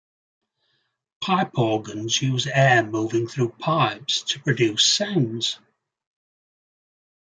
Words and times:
Pipe 1.23 1.51
organs 1.59 2.19
use 2.23 2.47
air 2.47 2.81
moving 2.81 3.27
through 3.27 3.49
pipes 3.59 4.23
to 4.33 4.39
produce 4.39 4.83
sounds. 4.83 5.59